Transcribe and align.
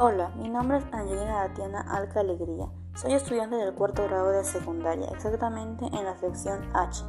Hola, 0.00 0.30
mi 0.36 0.48
nombre 0.48 0.78
es 0.78 0.84
Angelina 0.92 1.48
Tatiana 1.48 1.80
Alca 1.80 2.20
Alegría. 2.20 2.68
Soy 2.94 3.14
estudiante 3.14 3.56
del 3.56 3.74
cuarto 3.74 4.04
grado 4.04 4.30
de 4.30 4.44
secundaria, 4.44 5.08
exactamente 5.08 5.86
en 5.86 6.04
la 6.04 6.16
sección 6.16 6.70
H, 6.72 7.04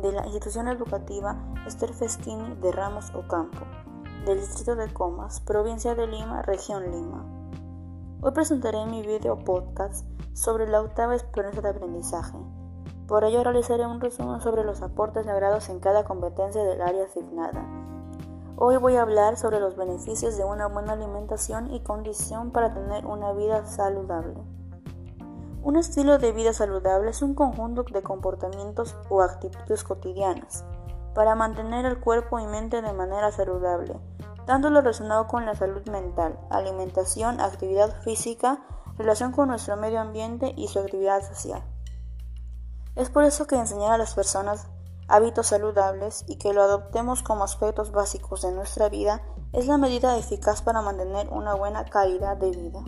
de 0.00 0.10
la 0.10 0.24
institución 0.24 0.68
educativa 0.68 1.36
Esther 1.66 1.92
Festini 1.92 2.54
de 2.62 2.72
Ramos 2.72 3.14
Ocampo, 3.14 3.66
del 4.24 4.40
distrito 4.40 4.74
de 4.74 4.90
Comas, 4.90 5.40
provincia 5.40 5.94
de 5.94 6.06
Lima, 6.06 6.40
región 6.40 6.90
Lima. 6.90 7.26
Hoy 8.22 8.32
presentaré 8.32 8.86
mi 8.86 9.02
video 9.02 9.40
podcast 9.40 10.06
sobre 10.32 10.66
la 10.66 10.80
octava 10.80 11.14
experiencia 11.14 11.60
de 11.60 11.68
aprendizaje. 11.68 12.38
Por 13.06 13.24
ello 13.24 13.44
realizaré 13.44 13.84
un 13.84 14.00
resumen 14.00 14.40
sobre 14.40 14.64
los 14.64 14.80
aportes 14.80 15.26
logrados 15.26 15.68
en 15.68 15.78
cada 15.78 16.04
competencia 16.04 16.64
del 16.64 16.80
área 16.80 17.04
asignada 17.04 17.93
Hoy 18.56 18.76
voy 18.76 18.94
a 18.94 19.02
hablar 19.02 19.36
sobre 19.36 19.58
los 19.58 19.74
beneficios 19.74 20.36
de 20.36 20.44
una 20.44 20.68
buena 20.68 20.92
alimentación 20.92 21.74
y 21.74 21.80
condición 21.80 22.52
para 22.52 22.72
tener 22.72 23.04
una 23.04 23.32
vida 23.32 23.66
saludable. 23.66 24.40
Un 25.64 25.74
estilo 25.76 26.18
de 26.18 26.30
vida 26.30 26.52
saludable 26.52 27.10
es 27.10 27.20
un 27.20 27.34
conjunto 27.34 27.82
de 27.82 28.04
comportamientos 28.04 28.94
o 29.08 29.22
actitudes 29.22 29.82
cotidianas 29.82 30.64
para 31.16 31.34
mantener 31.34 31.84
el 31.84 31.98
cuerpo 31.98 32.38
y 32.38 32.46
mente 32.46 32.80
de 32.80 32.92
manera 32.92 33.32
saludable, 33.32 33.98
tanto 34.46 34.70
lo 34.70 34.82
relacionado 34.82 35.26
con 35.26 35.46
la 35.46 35.56
salud 35.56 35.84
mental, 35.88 36.38
alimentación, 36.48 37.40
actividad 37.40 38.02
física, 38.02 38.62
relación 38.96 39.32
con 39.32 39.48
nuestro 39.48 39.76
medio 39.76 40.00
ambiente 40.00 40.54
y 40.56 40.68
su 40.68 40.78
actividad 40.78 41.22
social. 41.22 41.64
Es 42.94 43.10
por 43.10 43.24
eso 43.24 43.48
que 43.48 43.56
enseñar 43.56 43.90
a 43.90 43.98
las 43.98 44.14
personas 44.14 44.68
hábitos 45.08 45.48
saludables 45.48 46.24
y 46.28 46.36
que 46.36 46.52
lo 46.52 46.62
adoptemos 46.62 47.22
como 47.22 47.44
aspectos 47.44 47.92
básicos 47.92 48.42
de 48.42 48.52
nuestra 48.52 48.88
vida 48.88 49.22
es 49.52 49.66
la 49.66 49.78
medida 49.78 50.16
eficaz 50.16 50.62
para 50.62 50.82
mantener 50.82 51.28
una 51.30 51.54
buena 51.54 51.84
calidad 51.84 52.36
de 52.36 52.50
vida. 52.50 52.80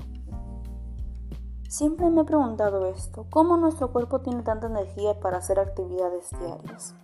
Siempre 1.69 2.09
me 2.11 2.22
he 2.22 2.25
preguntado 2.25 2.87
esto, 2.87 3.27
¿cómo 3.31 3.56
nuestro 3.56 3.92
cuerpo 3.92 4.20
tiene 4.20 4.42
tanta 4.42 4.67
energía 4.67 5.19
para 5.20 5.39
hacer 5.39 5.59
actividades 5.59 6.31
diarias? 6.39 6.94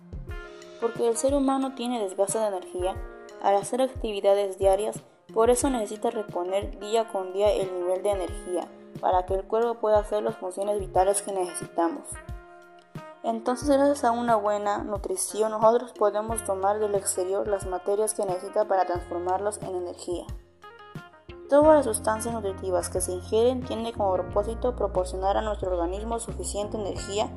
Porque 0.81 1.07
el 1.07 1.17
ser 1.17 1.33
humano 1.33 1.75
tiene 1.75 2.01
desgaste 2.01 2.39
de 2.39 2.47
energía 2.47 2.95
al 3.41 3.55
hacer 3.55 3.81
actividades 3.81 4.57
diarias, 4.57 4.99
por 5.33 5.49
eso 5.49 5.69
necesita 5.69 6.11
reponer 6.11 6.79
día 6.79 7.07
con 7.09 7.33
día 7.33 7.51
el 7.51 7.73
nivel 7.73 8.03
de 8.03 8.11
energía 8.11 8.67
para 8.99 9.25
que 9.25 9.35
el 9.35 9.43
cuerpo 9.43 9.75
pueda 9.75 9.99
hacer 9.99 10.23
las 10.23 10.37
funciones 10.37 10.79
vitales 10.79 11.21
que 11.21 11.33
necesitamos. 11.33 12.03
Entonces, 13.23 13.69
gracias 13.69 14.03
a 14.03 14.11
una 14.11 14.35
buena 14.35 14.83
nutrición, 14.83 15.51
nosotros 15.51 15.93
podemos 15.93 16.43
tomar 16.43 16.79
del 16.79 16.93
exterior 16.93 17.47
las 17.47 17.65
materias 17.65 18.13
que 18.13 18.25
necesita 18.25 18.67
para 18.67 18.85
transformarlas 18.85 19.61
en 19.61 19.75
energía. 19.75 20.25
Todas 21.47 21.73
las 21.73 21.85
sustancias 21.85 22.33
nutritivas 22.33 22.89
que 22.89 22.99
se 22.99 23.13
ingieren 23.13 23.63
tienen 23.63 23.93
como 23.93 24.11
propósito 24.11 24.75
proporcionar 24.75 25.37
a 25.37 25.41
nuestro 25.41 25.71
organismo 25.71 26.19
suficiente 26.19 26.75
energía 26.75 27.29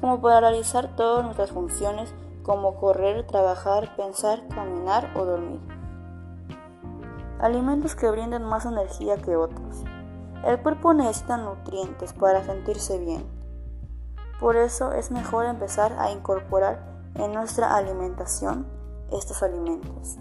como 0.00 0.18
para 0.22 0.40
realizar 0.40 0.96
todas 0.96 1.24
nuestras 1.26 1.50
funciones 1.50 2.14
como 2.42 2.76
correr, 2.76 3.26
trabajar, 3.26 3.94
pensar, 3.96 4.48
caminar 4.48 5.12
o 5.14 5.26
dormir. 5.26 5.60
Alimentos 7.38 7.94
que 7.94 8.10
brinden 8.10 8.44
más 8.44 8.64
energía 8.64 9.18
que 9.18 9.36
otros. 9.36 9.84
El 10.42 10.62
cuerpo 10.62 10.94
necesita 10.94 11.36
nutrientes 11.36 12.14
para 12.14 12.42
sentirse 12.44 12.98
bien. 12.98 13.33
Por 14.40 14.56
eso 14.56 14.92
es 14.92 15.10
mejor 15.10 15.46
empezar 15.46 15.92
a 15.98 16.10
incorporar 16.10 16.94
en 17.14 17.32
nuestra 17.32 17.76
alimentación 17.76 18.66
estos 19.12 19.42
alimentos. 19.42 20.16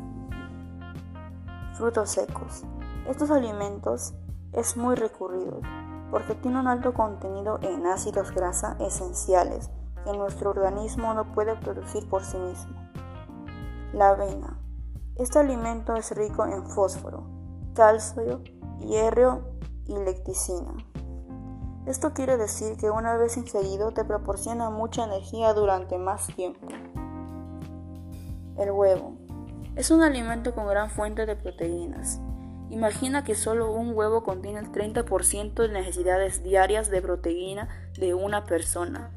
Frutos 1.73 2.11
secos. 2.11 2.63
Estos 3.07 3.31
alimentos 3.31 4.13
es 4.53 4.77
muy 4.77 4.95
recurrido 4.95 5.59
porque 6.11 6.35
tienen 6.35 6.61
un 6.61 6.67
alto 6.67 6.93
contenido 6.93 7.57
en 7.63 7.87
ácidos 7.87 8.31
grasa 8.31 8.77
esenciales 8.79 9.71
que 10.05 10.13
nuestro 10.15 10.51
organismo 10.51 11.13
no 11.13 11.33
puede 11.33 11.55
producir 11.55 12.07
por 12.07 12.23
sí 12.23 12.37
mismo. 12.37 12.75
La 13.93 14.09
avena. 14.09 14.59
Este 15.15 15.39
alimento 15.39 15.95
es 15.95 16.11
rico 16.15 16.45
en 16.45 16.67
fósforo, 16.67 17.23
calcio, 17.73 18.41
hierro 18.79 19.41
y 19.85 19.97
lecticina. 19.97 20.73
Esto 21.85 22.13
quiere 22.13 22.37
decir 22.37 22.77
que 22.77 22.89
una 22.89 23.17
vez 23.17 23.35
ingerido 23.35 23.91
te 23.91 24.05
proporciona 24.05 24.69
mucha 24.69 25.03
energía 25.03 25.53
durante 25.53 25.97
más 25.97 26.27
tiempo. 26.27 26.67
El 28.57 28.71
huevo. 28.71 29.17
Es 29.75 29.91
un 29.91 30.01
alimento 30.01 30.55
con 30.55 30.67
gran 30.67 30.89
fuente 30.89 31.25
de 31.25 31.35
proteínas. 31.35 32.21
Imagina 32.69 33.23
que 33.23 33.35
solo 33.35 33.71
un 33.71 33.95
huevo 33.95 34.23
contiene 34.23 34.59
el 34.59 34.71
30% 34.71 35.53
de 35.53 35.69
necesidades 35.69 36.41
diarias 36.41 36.89
de 36.89 37.01
proteína 37.01 37.67
de 37.99 38.13
una 38.13 38.45
persona. 38.45 39.11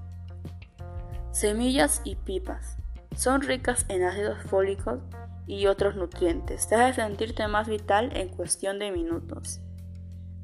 Semillas 1.30 2.00
y 2.02 2.16
pipas. 2.16 2.78
Son 3.14 3.42
ricas 3.42 3.86
en 3.88 4.02
ácidos 4.02 4.42
fólicos 4.42 4.98
y 5.46 5.66
otros 5.66 5.94
nutrientes. 5.94 6.66
Te 6.66 6.74
hace 6.74 7.00
sentirte 7.00 7.46
más 7.46 7.68
vital 7.68 8.16
en 8.16 8.28
cuestión 8.28 8.78
de 8.78 8.90
minutos. 8.90 9.60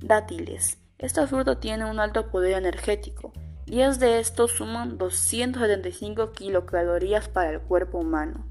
Dátiles. 0.01 0.82
Esta 1.03 1.27
fruta 1.27 1.59
tiene 1.59 1.85
un 1.85 1.99
alto 1.99 2.29
poder 2.29 2.53
energético. 2.53 3.33
10 3.67 3.99
de 3.99 4.21
estos 4.21 4.53
suman 4.53 4.99
275 4.99 6.31
kilocalorías 6.31 7.29
para 7.29 7.51
el 7.51 7.61
cuerpo 7.61 7.99
humano. 7.99 8.47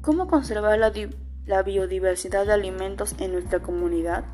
¿Cómo 0.00 0.26
conservar 0.26 0.76
la, 0.80 0.92
la 1.46 1.62
biodiversidad 1.62 2.46
de 2.46 2.52
alimentos 2.52 3.14
en 3.20 3.32
nuestra 3.32 3.60
comunidad? 3.60 4.24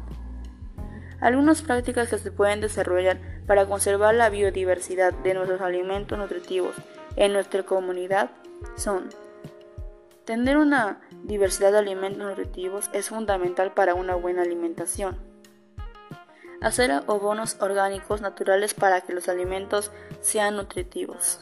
Algunas 1.21 1.61
prácticas 1.61 2.09
que 2.09 2.17
se 2.17 2.33
pueden 2.33 2.63
desarrollar 2.63 3.21
para 3.47 3.67
conservar 3.67 4.15
la 4.15 4.31
biodiversidad 4.31 5.13
de 5.13 5.35
nuestros 5.35 5.61
alimentos 5.61 6.19
nutritivos 6.19 6.75
en 7.17 7.35
nuestra 7.35 7.63
comunidad 7.63 8.31
son 8.75 9.11
Tener 10.25 10.57
una 10.57 11.01
diversidad 11.25 11.73
de 11.73 11.79
alimentos 11.79 12.27
nutritivos 12.27 12.89
es 12.95 13.11
fundamental 13.11 13.75
para 13.75 13.95
una 13.95 14.15
buena 14.15 14.43
alimentación 14.43 15.32
hacer 16.63 16.91
abonos 16.91 17.57
orgánicos 17.61 18.21
naturales 18.21 18.73
para 18.75 19.01
que 19.01 19.13
los 19.13 19.29
alimentos 19.29 19.91
sean 20.21 20.57
nutritivos, 20.57 21.41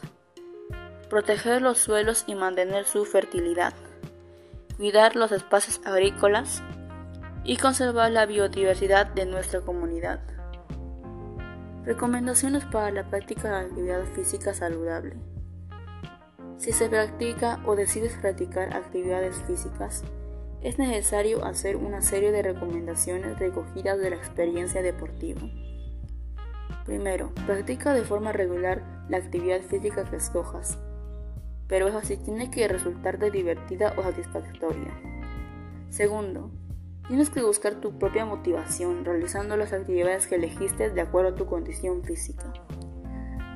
proteger 1.09 1.61
los 1.61 1.77
suelos 1.77 2.23
y 2.27 2.35
mantener 2.35 2.85
su 2.85 3.05
fertilidad, 3.05 3.73
cuidar 4.77 5.15
los 5.15 5.31
espacios 5.31 5.79
agrícolas 5.85 6.63
y 7.43 7.57
conservar 7.57 8.11
la 8.11 8.25
biodiversidad 8.25 9.07
de 9.07 9.25
nuestra 9.25 9.61
comunidad. 9.61 10.19
Recomendaciones 11.85 12.65
para 12.65 12.91
la 12.91 13.09
práctica 13.09 13.49
de 13.49 13.65
actividad 13.65 14.03
física 14.13 14.53
saludable. 14.53 15.17
Si 16.57 16.71
se 16.71 16.89
practica 16.89 17.59
o 17.65 17.75
decides 17.75 18.15
practicar 18.21 18.75
actividades 18.75 19.35
físicas, 19.47 20.03
es 20.61 20.77
necesario 20.77 21.43
hacer 21.43 21.75
una 21.75 22.01
serie 22.01 22.31
de 22.31 22.43
recomendaciones 22.43 23.39
recogidas 23.39 23.99
de 23.99 24.11
la 24.11 24.15
experiencia 24.15 24.81
deportiva. 24.83 25.41
Primero, 26.85 27.31
practica 27.47 27.93
de 27.93 28.03
forma 28.03 28.31
regular 28.31 29.05
la 29.09 29.17
actividad 29.17 29.61
física 29.61 30.03
que 30.05 30.17
escojas, 30.17 30.77
pero 31.67 31.87
eso 31.87 32.01
sí 32.01 32.17
tiene 32.17 32.51
que 32.51 32.67
resultarte 32.67 33.31
divertida 33.31 33.93
o 33.97 34.03
satisfactoria. 34.03 34.93
Segundo, 35.89 36.51
tienes 37.07 37.29
que 37.29 37.41
buscar 37.41 37.75
tu 37.75 37.97
propia 37.97 38.25
motivación 38.25 39.03
realizando 39.03 39.57
las 39.57 39.73
actividades 39.73 40.27
que 40.27 40.35
elegiste 40.35 40.91
de 40.91 41.01
acuerdo 41.01 41.31
a 41.31 41.35
tu 41.35 41.47
condición 41.47 42.03
física. 42.03 42.53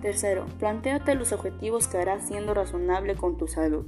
Tercero, 0.01 0.45
planteate 0.59 1.15
los 1.15 1.31
objetivos 1.33 1.87
que 1.87 1.97
harás 1.97 2.27
siendo 2.27 2.53
razonable 2.53 3.15
con 3.15 3.37
tu 3.37 3.47
salud 3.47 3.85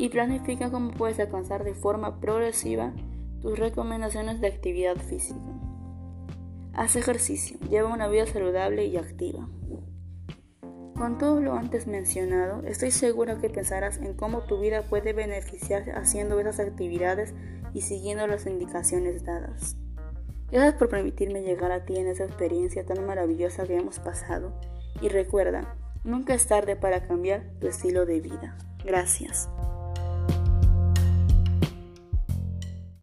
y 0.00 0.08
planifica 0.08 0.70
cómo 0.70 0.92
puedes 0.92 1.20
alcanzar 1.20 1.62
de 1.62 1.74
forma 1.74 2.20
progresiva 2.20 2.94
tus 3.42 3.58
recomendaciones 3.58 4.40
de 4.40 4.46
actividad 4.46 4.96
física. 4.96 5.38
Haz 6.72 6.96
ejercicio, 6.96 7.58
lleva 7.68 7.92
una 7.92 8.08
vida 8.08 8.24
saludable 8.24 8.86
y 8.86 8.96
activa. 8.96 9.46
Con 10.96 11.18
todo 11.18 11.42
lo 11.42 11.52
antes 11.52 11.86
mencionado, 11.86 12.62
estoy 12.66 12.92
segura 12.92 13.36
que 13.38 13.50
pensarás 13.50 13.98
en 13.98 14.14
cómo 14.14 14.40
tu 14.40 14.58
vida 14.58 14.84
puede 14.88 15.12
beneficiarse 15.12 15.92
haciendo 15.92 16.40
esas 16.40 16.60
actividades 16.60 17.34
y 17.74 17.82
siguiendo 17.82 18.26
las 18.26 18.46
indicaciones 18.46 19.22
dadas. 19.22 19.76
Gracias 20.50 20.74
por 20.76 20.88
permitirme 20.88 21.42
llegar 21.42 21.72
a 21.72 21.84
ti 21.84 21.98
en 21.98 22.06
esa 22.06 22.24
experiencia 22.24 22.86
tan 22.86 23.04
maravillosa 23.06 23.66
que 23.66 23.76
hemos 23.76 23.98
pasado 23.98 24.58
y 25.02 25.08
recuerda, 25.08 25.76
nunca 26.04 26.32
es 26.32 26.46
tarde 26.46 26.74
para 26.74 27.06
cambiar 27.06 27.44
tu 27.60 27.66
estilo 27.66 28.06
de 28.06 28.20
vida. 28.22 28.56
Gracias. 28.82 29.50